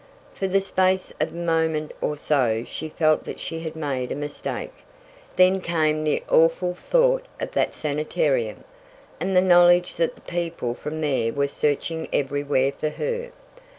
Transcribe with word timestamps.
For 0.33 0.47
the 0.47 0.61
space 0.61 1.13
of 1.21 1.31
a 1.31 1.35
moment 1.35 1.91
or 2.01 2.17
so 2.17 2.63
she 2.67 2.89
felt 2.89 3.23
that 3.25 3.39
she 3.39 3.59
had 3.59 3.75
made 3.75 4.11
a 4.11 4.15
mistake, 4.15 4.73
then 5.35 5.61
came 5.61 6.03
the 6.03 6.23
awful 6.27 6.73
thought 6.73 7.27
of 7.39 7.51
that 7.51 7.75
sanitarium, 7.75 8.63
and 9.19 9.35
the 9.35 9.41
knowledge 9.41 9.97
that 9.97 10.15
the 10.15 10.21
people 10.21 10.73
from 10.73 11.01
there 11.01 11.31
were 11.31 11.47
searching 11.47 12.09
everywhere 12.11 12.71
for 12.71 12.89
her. 12.89 13.31